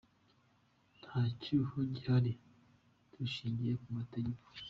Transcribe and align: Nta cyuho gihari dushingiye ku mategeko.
Nta 1.03 1.21
cyuho 1.41 1.77
gihari 1.93 2.31
dushingiye 3.17 3.73
ku 3.81 3.87
mategeko. 3.97 4.45